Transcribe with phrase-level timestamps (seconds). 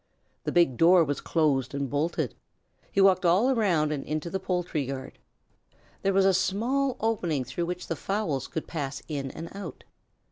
[0.45, 2.33] The big door was closed and bolted.
[2.91, 5.19] He walked all around and into the poultry yard.
[6.01, 9.83] There was a small opening through which the fowls could pass in and out.